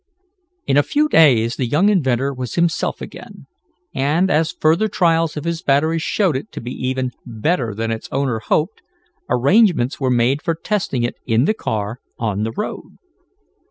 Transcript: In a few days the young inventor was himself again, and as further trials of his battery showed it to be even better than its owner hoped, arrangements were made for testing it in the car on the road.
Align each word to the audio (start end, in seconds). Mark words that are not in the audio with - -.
In 0.65 0.77
a 0.77 0.81
few 0.81 1.07
days 1.07 1.57
the 1.57 1.67
young 1.67 1.87
inventor 1.89 2.33
was 2.33 2.55
himself 2.55 3.01
again, 3.01 3.45
and 3.93 4.31
as 4.31 4.51
further 4.59 4.87
trials 4.87 5.37
of 5.37 5.43
his 5.43 5.61
battery 5.61 5.99
showed 5.99 6.35
it 6.35 6.51
to 6.53 6.59
be 6.59 6.71
even 6.87 7.11
better 7.23 7.75
than 7.75 7.91
its 7.91 8.09
owner 8.11 8.39
hoped, 8.39 8.81
arrangements 9.29 9.99
were 9.99 10.09
made 10.09 10.41
for 10.41 10.55
testing 10.55 11.03
it 11.03 11.17
in 11.27 11.45
the 11.45 11.53
car 11.53 11.99
on 12.17 12.41
the 12.41 12.51
road. 12.51 12.97